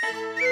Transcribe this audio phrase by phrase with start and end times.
[0.00, 0.47] Música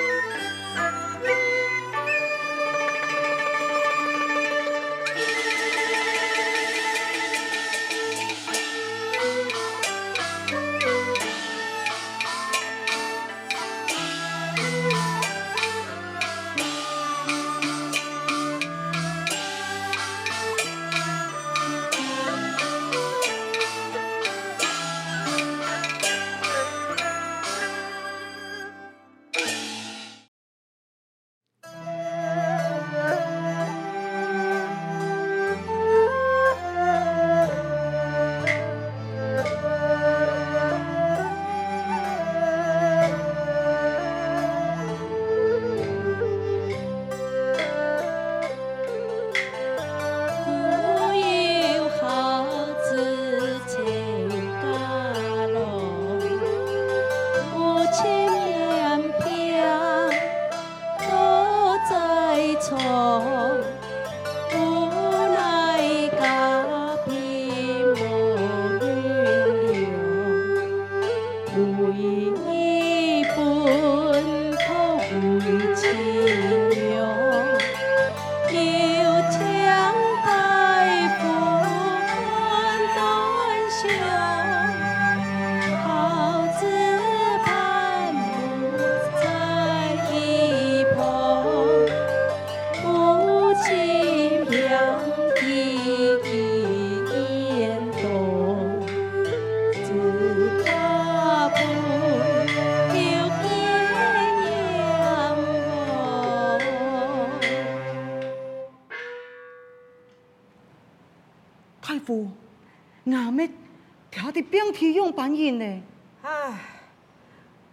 [115.13, 115.83] 反应呢？
[116.23, 116.59] 唉，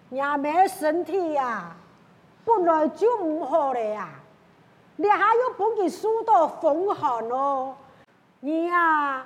[0.10, 1.76] 娘妹身体呀、啊，
[2.46, 4.10] 本来就唔好嘞呀，
[4.96, 7.76] 你还要帮佢输到风寒哦。
[8.42, 9.26] 你啊，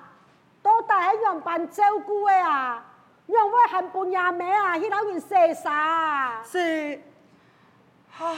[0.62, 2.86] 都带喺样办照顾的啊，
[3.26, 6.44] 让我还帮娘妹啊去老人洗衫。
[6.46, 7.02] 是，
[8.18, 8.36] 啊，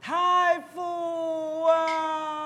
[0.00, 2.37] 太傅啊！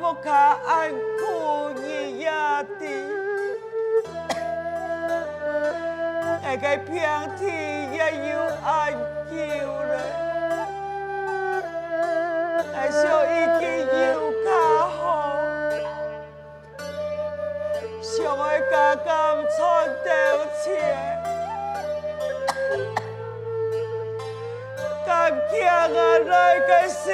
[0.00, 2.84] 我卡安可以呀的，
[6.42, 6.92] 那个平
[7.38, 7.42] 地
[7.92, 7.98] 也
[8.30, 8.92] 有安
[9.30, 9.34] 久
[9.90, 9.92] 了，
[12.72, 13.28] 那小已
[13.60, 14.02] 经有
[14.44, 14.46] 卡
[14.88, 15.00] 好，
[18.02, 19.08] 小的家刚
[19.56, 19.58] 穿
[20.04, 20.10] 掉
[20.62, 20.64] 鞋，
[25.06, 25.10] 刚
[25.50, 25.54] 见
[25.92, 26.34] 个那
[26.66, 27.12] 个新。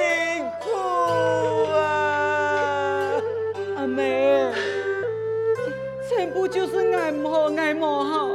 [6.50, 8.29] 就是爱唔好，爱唔好，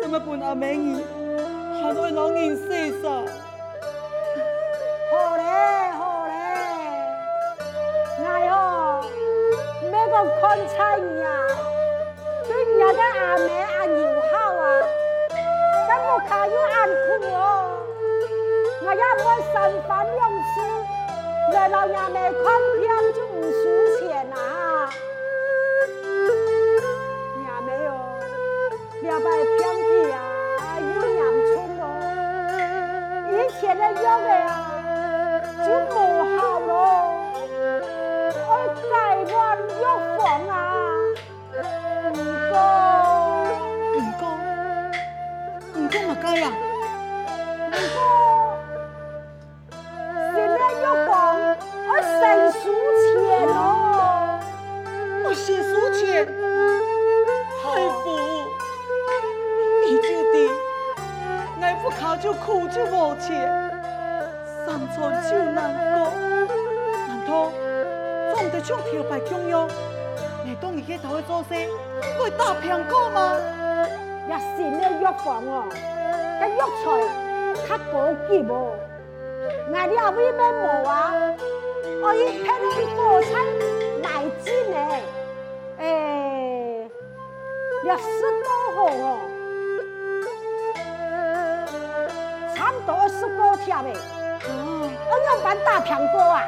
[0.00, 1.02] 怎么办阿妹你
[1.82, 2.68] 还会老人死
[3.02, 3.08] 啥？
[5.10, 5.42] 好嘞，
[5.96, 6.32] 好嘞，
[8.22, 8.52] 哎哟，
[9.90, 11.26] 那个看菜呀，
[12.46, 14.64] 对人家阿妹阿友好啊，
[15.88, 17.04] 咁我卡又安苦
[17.34, 17.38] 哦，
[18.82, 19.54] 我也唔会三
[19.88, 20.44] 番两次
[21.54, 22.44] 来老娘妹看
[70.44, 71.54] 你当你去头去做事，
[72.18, 73.36] 会打苹果吗？
[74.28, 75.64] 也新的药房哦，
[76.40, 76.84] 那药材
[77.68, 77.94] 较高
[78.28, 78.74] 级哦，
[79.72, 81.12] 俺哋阿妹妹冇啊，
[82.02, 83.28] 我一睇你火柴
[84.02, 84.06] 来
[84.42, 84.76] 劲呢，
[85.78, 86.90] 诶，
[87.84, 88.02] 六十
[88.42, 89.06] 多号哦，
[92.54, 93.94] 差不多二十个条诶。
[95.08, 96.42] 我要办大苹果啊！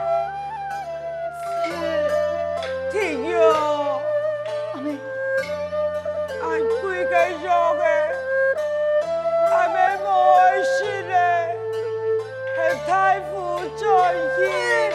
[2.90, 3.38] 天佑，
[4.72, 4.96] 阿妹，
[6.42, 7.84] 俺贵个肉个，
[9.50, 10.08] 阿妹莫
[10.64, 11.12] 死嘞，
[12.54, 12.56] 系
[12.86, 14.92] 太傅专业，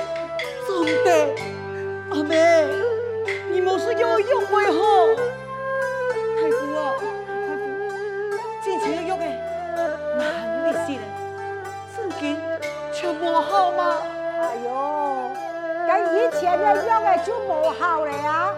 [0.65, 1.35] 总得，
[2.09, 2.65] 阿妹，
[3.51, 4.79] 你莫是有用为好？
[16.63, 18.55] 跟以前的药的就冇好了呀。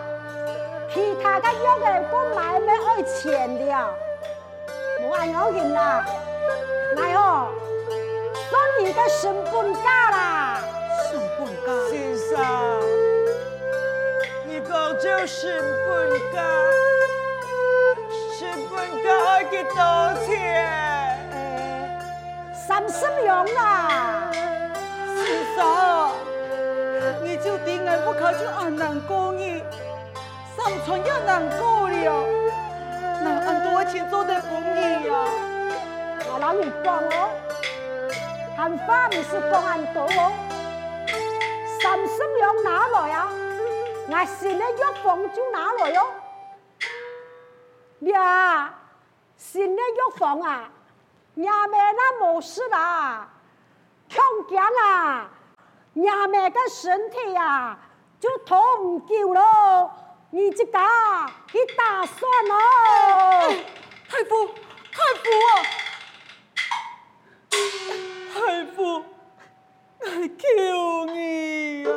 [0.94, 3.64] 其他的药的我买没爱钱的，
[5.02, 6.06] 冇爱要紧啦。
[6.98, 7.20] 哎呦，
[8.50, 10.62] 算你个成本价啦。
[11.10, 11.68] 成本价？
[11.90, 12.32] 先生，
[14.46, 14.70] 你讲
[15.00, 15.52] 就成
[15.88, 16.38] 本价，
[18.38, 18.74] 成本
[19.04, 19.76] 价要几多
[20.26, 20.30] 钱？
[22.54, 24.25] 三十两啦，
[27.96, 29.64] 就定俺不考就安难过你，
[30.56, 32.28] 三寸也难过了，
[33.24, 35.14] 那俺多钱做得不易呀？
[36.28, 37.30] 我老你讲哦，
[38.58, 40.32] 俺话不是讲俺多哦，
[41.82, 43.28] 三十两拿来呀，
[44.12, 46.06] 俺新的药房就拿来哟，
[48.12, 48.74] 呀，
[49.38, 50.70] 新的药房啊。
[51.36, 53.28] 亚妹那没事啦，
[54.08, 55.30] 强强啊！
[56.04, 57.80] 亚妹个身体呀、啊，
[58.20, 59.92] 就拖唔久咯，
[60.32, 60.80] 你这个
[61.54, 62.56] 你打算咯？
[64.10, 64.48] 太傅，
[64.92, 65.50] 太傅啊！
[68.34, 69.04] 太傅，
[70.00, 70.06] 我
[70.38, 71.90] 求你呀、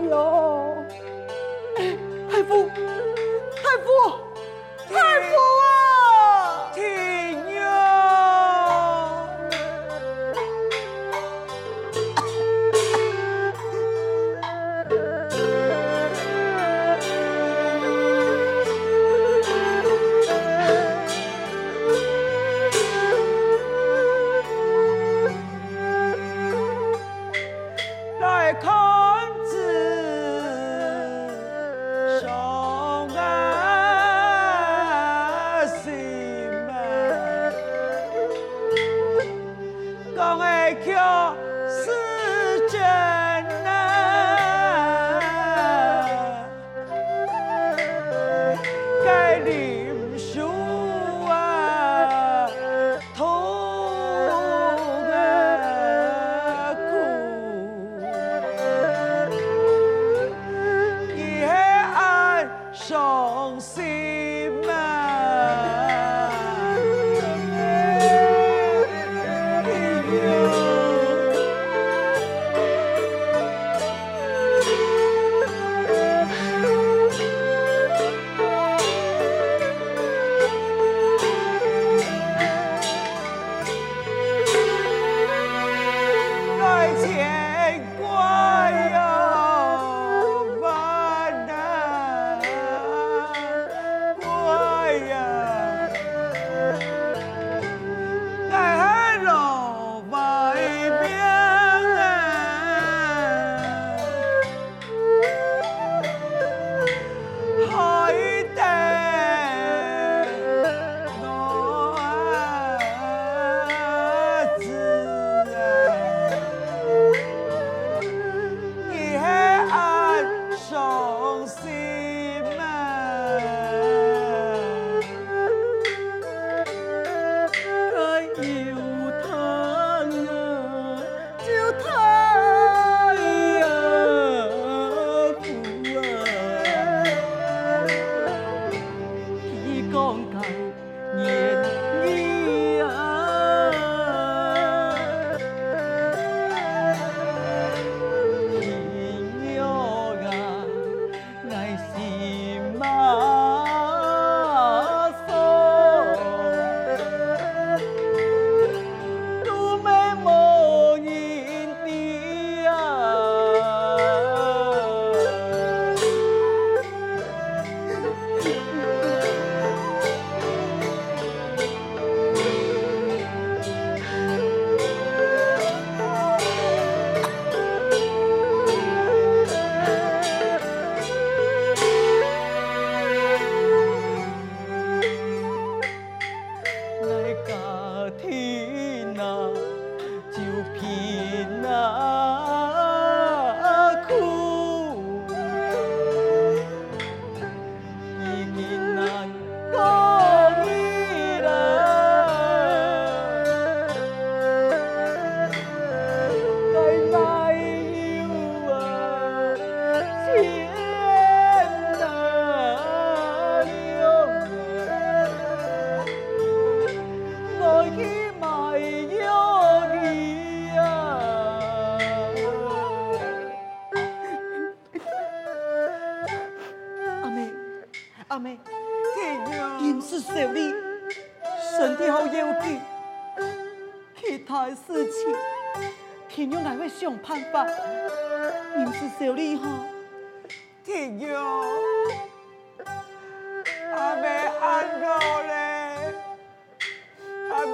[0.00, 0.84] 哎呦，
[2.30, 2.68] 太傅、
[3.56, 3.86] 太傅、
[4.88, 5.59] 太傅。
[49.40, 49.79] 里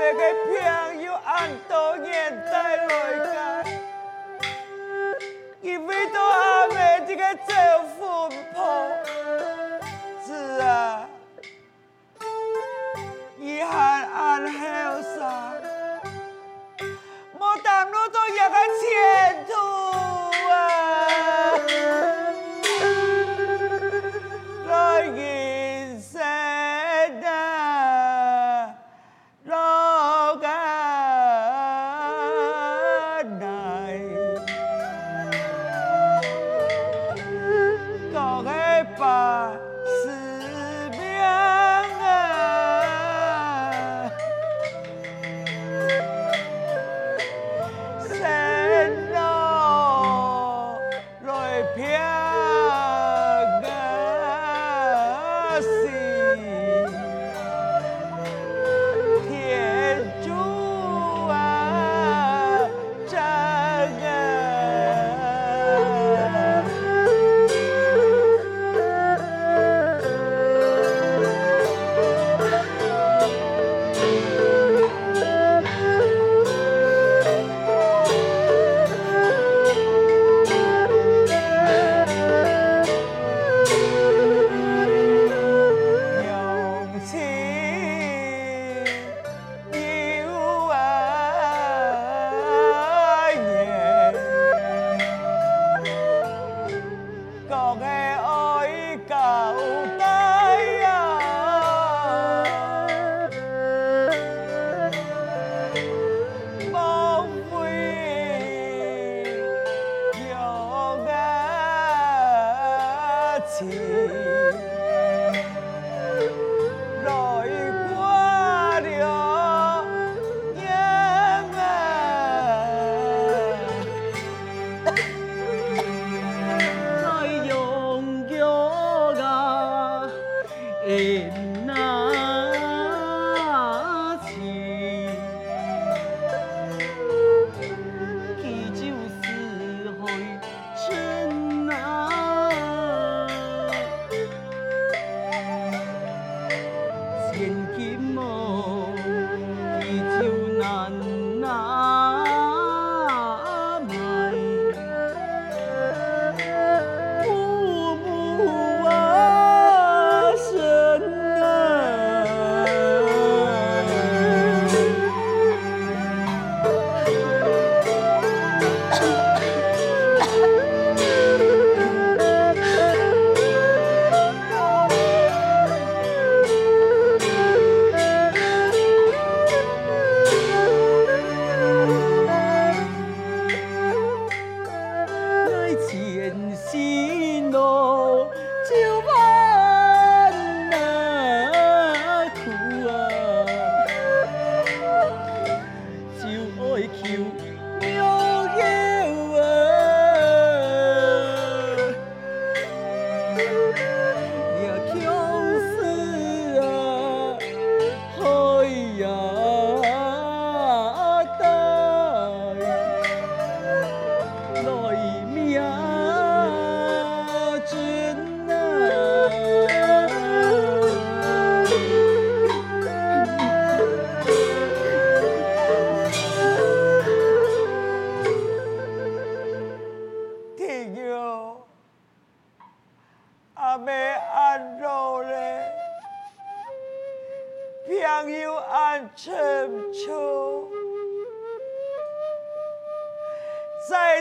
[0.06, 3.64] 这个朋友按多年代来个，
[5.60, 7.75] 因为都下面这个做。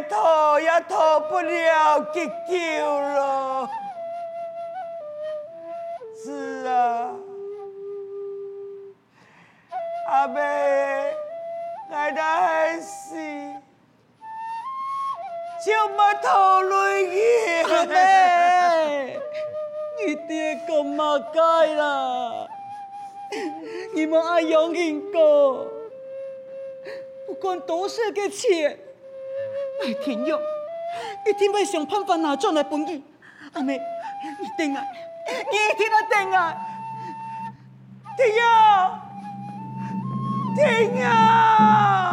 [0.02, 3.70] 托也逃不了急救了，
[6.24, 7.12] 是啊，
[10.08, 10.42] 阿妹，
[11.92, 13.16] 挨到还是，
[15.66, 17.20] 就莫讨论伊
[17.64, 19.20] 阿妹，
[20.06, 21.42] 你爹干嘛改
[21.76, 22.50] 了，
[23.94, 25.68] 你们爱养人哥，
[27.28, 28.80] 不管多少个钱。
[29.80, 30.40] 麦天佑，
[31.26, 32.06] 你定要想 thì thiên về xưởng phân
[41.02, 42.05] và!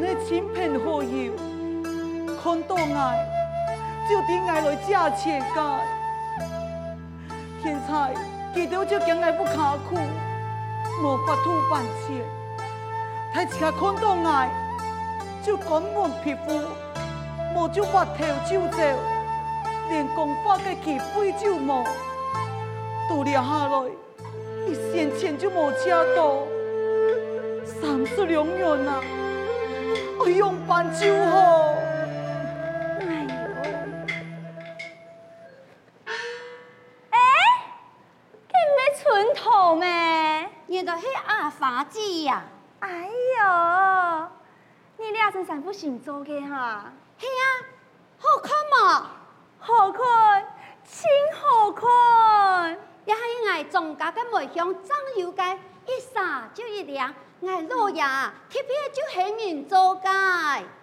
[0.00, 1.32] 还是亲朋好友，
[2.40, 3.14] 看到我，
[4.08, 5.56] 就对我来借钱解。
[7.60, 8.14] 现在
[8.54, 9.96] 见到就惊我不卡苦，
[11.02, 12.22] 无法度办钱，
[13.34, 14.48] 他只看到我，
[15.42, 16.60] 就关门皮肤，
[17.56, 18.78] 无就拔头就走，
[19.88, 21.84] 连公发的机会就无。
[23.10, 23.90] 都了下来，
[24.68, 26.44] 一仙钱就没借到，
[27.66, 29.02] 三十两元啊！
[30.18, 31.74] 我用办就好。
[33.00, 33.30] 哎呦，
[37.10, 37.18] 哎，
[41.26, 41.48] 阿
[42.24, 42.42] 呀！
[42.80, 44.28] 哎呦，
[44.98, 46.92] 你俩是三不姓周的哈？
[47.16, 47.42] 是啊，
[48.18, 49.10] 好看嘛？
[49.60, 50.02] 好看，
[50.84, 51.02] 真
[51.40, 52.78] 好看。
[53.04, 60.10] 也是我庄家的梅香酱油街，一撒就一两，我老爷特别就很人做盖。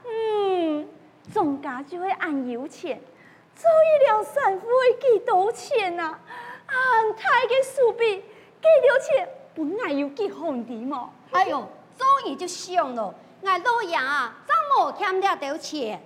[0.06, 0.88] 嗯，
[1.34, 3.02] 庄家就会按油钱，
[3.56, 6.20] 做一两三副会几多钱啊？
[6.68, 11.10] 俺太个数比几多钱，本来有几红的嘛。
[11.32, 13.14] 哎呦，做嘢就想咯，
[13.44, 16.02] 俺老爷啊，真冇欠了多钱。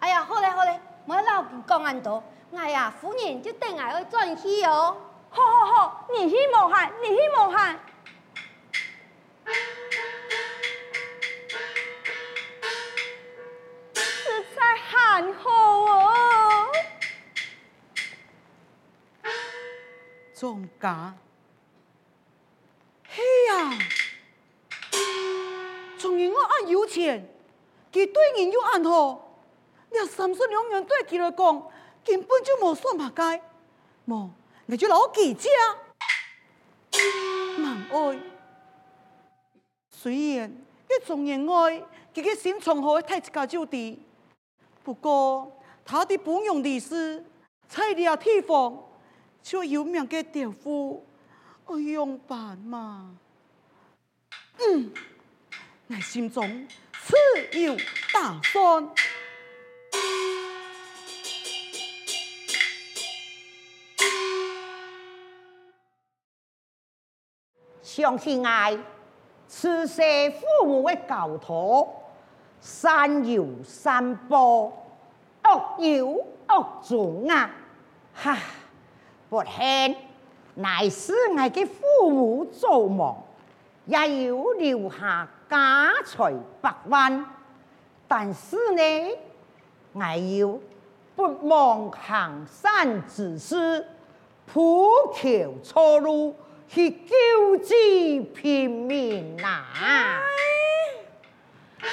[0.00, 2.22] 哎呀，好嘞好嘞，我老唔讲咁多，
[2.56, 4.96] 哎呀夫人就等我去转去哦。
[5.30, 7.78] 好好好，你去冒汗，你去冒汗，
[20.34, 21.14] 庄家，
[23.06, 23.78] 嘿呀，
[25.98, 27.28] 从前我按有钱，
[27.92, 29.38] 佢对人又按好，
[29.90, 31.70] 你三十两元对佢来讲，
[32.04, 33.42] 根本就冇算嘛该，
[34.06, 34.30] 冇。
[34.66, 35.50] 你就老几家，
[37.58, 38.20] 万爱。
[39.90, 44.02] 虽然一种人爱，佢个心肠好太一家就地，
[44.82, 45.52] 不过
[45.84, 47.24] 他的不用的事，
[47.68, 48.82] 在俩地方
[49.42, 51.04] 就有名嘅刁妇，
[51.66, 53.16] 我用办嘛。
[54.58, 54.92] 嗯，
[55.88, 57.76] 我心中自有
[58.12, 58.88] 打算。
[67.82, 68.78] 相信爱，
[69.46, 70.00] 慈世
[70.30, 71.86] 父母的教导，
[72.60, 74.72] 善有善报，
[75.44, 76.08] 恶有
[76.48, 77.50] 恶报啊！
[78.14, 78.38] 哈，
[79.32, 79.96] 不幸
[80.56, 83.16] 乃是我的父母做梦，
[83.86, 87.24] 也有留下家财百万，
[88.06, 89.16] 但是呢，
[89.94, 90.58] 我要
[91.16, 93.86] 不忘行善之事，
[94.44, 96.36] 普桥错路。
[96.68, 100.22] 去救济平民呐、啊！
[101.82, 101.86] 老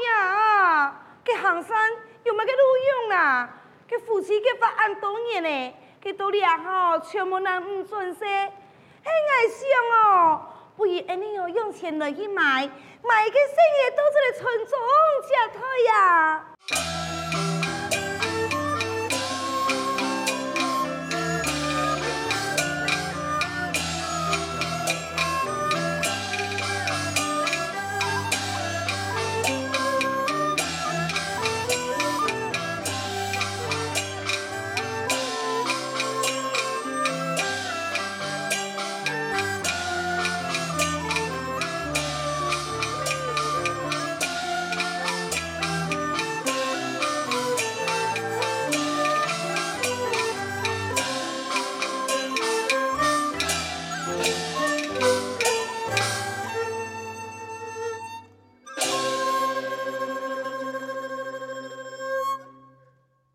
[0.00, 0.92] 爷，
[1.22, 1.90] 这行山
[2.24, 3.60] 有没有路用啊？
[3.86, 10.40] 这夫妻这法案多年呢，去倒里啊吼全部人毋准说迄爱相哦
[10.76, 12.66] 不如安尼哦用钱来去买
[13.02, 14.78] 买去个新诶倒出来存钱